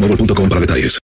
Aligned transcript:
boostmobile.com 0.00 0.48
para 0.48 0.60
detalles. 0.60 0.98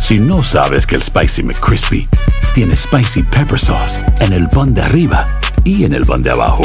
Si 0.00 0.18
no 0.18 0.42
sabes 0.42 0.86
que 0.86 0.96
el 0.96 1.02
Spicy 1.02 1.42
McCrispy 1.42 2.08
tiene 2.54 2.76
Spicy 2.76 3.22
Pepper 3.22 3.58
Sauce 3.58 4.00
en 4.20 4.32
el 4.32 4.48
pan 4.48 4.74
de 4.74 4.82
arriba 4.82 5.26
y 5.64 5.84
en 5.84 5.94
el 5.94 6.04
pan 6.04 6.22
de 6.22 6.30
abajo, 6.30 6.62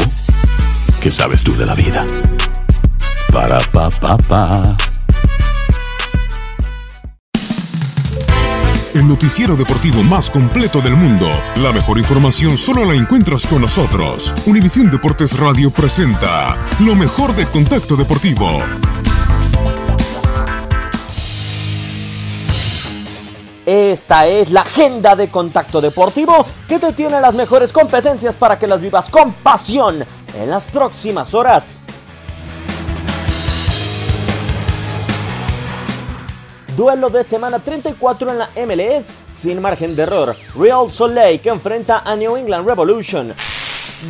¿qué 1.00 1.10
sabes 1.10 1.44
tú 1.44 1.56
de 1.56 1.64
la 1.64 1.74
vida? 1.74 2.04
Para, 3.32 3.58
pa, 3.72 3.88
pa, 3.90 4.16
pa. 4.18 4.76
El 8.94 9.06
noticiero 9.06 9.54
deportivo 9.54 10.02
más 10.02 10.28
completo 10.28 10.80
del 10.80 10.96
mundo. 10.96 11.28
La 11.62 11.72
mejor 11.72 11.98
información 11.98 12.58
solo 12.58 12.84
la 12.84 12.94
encuentras 12.94 13.46
con 13.46 13.62
nosotros. 13.62 14.34
Univisión 14.46 14.90
Deportes 14.90 15.38
Radio 15.38 15.70
presenta 15.70 16.56
lo 16.80 16.96
mejor 16.96 17.36
de 17.36 17.46
Contacto 17.46 17.94
Deportivo. 17.94 18.60
Esta 23.68 24.26
es 24.26 24.50
la 24.50 24.62
agenda 24.62 25.14
de 25.14 25.30
Contacto 25.30 25.82
Deportivo 25.82 26.46
que 26.66 26.78
te 26.78 26.90
tiene 26.94 27.20
las 27.20 27.34
mejores 27.34 27.70
competencias 27.70 28.34
para 28.34 28.58
que 28.58 28.66
las 28.66 28.80
vivas 28.80 29.10
con 29.10 29.30
pasión 29.30 30.06
en 30.34 30.48
las 30.48 30.68
próximas 30.68 31.34
horas. 31.34 31.82
Duelo 36.74 37.10
de 37.10 37.22
semana 37.22 37.58
34 37.58 38.30
en 38.30 38.38
la 38.38 38.48
MLS 38.56 39.12
sin 39.34 39.60
margen 39.60 39.94
de 39.94 40.04
error. 40.04 40.34
Real 40.58 40.90
Soleil 40.90 41.38
que 41.38 41.50
enfrenta 41.50 41.98
a 42.06 42.16
New 42.16 42.38
England 42.38 42.66
Revolution. 42.66 43.34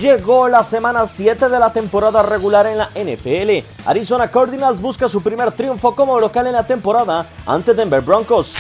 Llegó 0.01 0.47
la 0.47 0.63
semana 0.63 1.05
7 1.05 1.49
de 1.49 1.59
la 1.59 1.73
temporada 1.73 2.23
regular 2.23 2.65
en 2.69 2.79
la 2.79 2.91
NFL. 2.95 3.67
Arizona 3.87 4.31
Cardinals 4.31 4.81
busca 4.81 5.09
su 5.09 5.21
primer 5.21 5.51
triunfo 5.51 5.97
como 5.97 6.21
local 6.21 6.47
en 6.47 6.53
la 6.53 6.65
temporada 6.65 7.27
ante 7.45 7.75
Denver 7.75 8.03
Broncos 8.03 8.55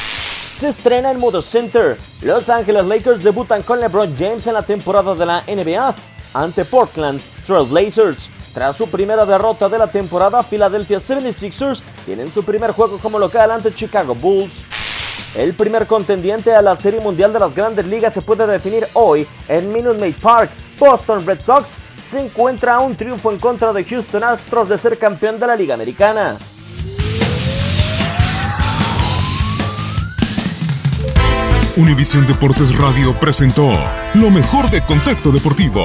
se 0.58 0.68
estrena 0.68 1.12
en 1.12 1.20
Modo 1.20 1.40
Center. 1.40 1.96
Los 2.20 2.48
Angeles 2.48 2.84
Lakers 2.84 3.22
debutan 3.22 3.62
con 3.62 3.78
LeBron 3.78 4.16
James 4.18 4.44
en 4.48 4.54
la 4.54 4.62
temporada 4.62 5.14
de 5.14 5.24
la 5.24 5.44
NBA 5.46 5.94
ante 6.34 6.64
Portland 6.64 7.20
Trail 7.46 7.68
Blazers. 7.68 8.28
Tras 8.52 8.76
su 8.76 8.88
primera 8.88 9.24
derrota 9.24 9.68
de 9.68 9.78
la 9.78 9.86
temporada, 9.86 10.42
Philadelphia 10.42 10.98
76ers 10.98 11.82
tienen 12.04 12.32
su 12.32 12.42
primer 12.42 12.72
juego 12.72 12.98
como 12.98 13.20
local 13.20 13.52
ante 13.52 13.72
Chicago 13.72 14.16
Bulls. 14.16 14.64
El 15.36 15.54
primer 15.54 15.86
contendiente 15.86 16.52
a 16.52 16.60
la 16.60 16.74
Serie 16.74 16.98
Mundial 16.98 17.32
de 17.32 17.38
las 17.38 17.54
Grandes 17.54 17.86
Ligas 17.86 18.12
se 18.12 18.22
puede 18.22 18.44
definir 18.44 18.88
hoy 18.94 19.28
en 19.46 19.72
Minute 19.72 20.00
Maid 20.00 20.16
Park. 20.20 20.50
Boston 20.76 21.24
Red 21.24 21.40
Sox 21.40 21.76
se 22.02 22.18
encuentra 22.18 22.74
a 22.74 22.80
un 22.80 22.96
triunfo 22.96 23.30
en 23.30 23.38
contra 23.38 23.72
de 23.72 23.84
Houston 23.84 24.24
Astros 24.24 24.68
de 24.68 24.76
ser 24.76 24.98
campeón 24.98 25.38
de 25.38 25.46
la 25.46 25.54
Liga 25.54 25.74
Americana. 25.74 26.36
Univisión 31.78 32.26
Deportes 32.26 32.76
Radio 32.76 33.14
presentó 33.20 33.70
lo 34.14 34.30
mejor 34.32 34.68
de 34.68 34.84
Contacto 34.84 35.30
Deportivo. 35.30 35.84